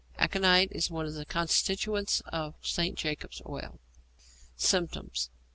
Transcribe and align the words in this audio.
Aconite 0.17 0.71
is 0.71 0.89
one 0.89 1.05
of 1.05 1.13
the 1.13 1.25
constituents 1.27 2.23
of 2.25 2.55
St. 2.63 2.97
Jacob's 2.97 3.39
Oil. 3.47 3.79
_Symptoms. 4.57 5.29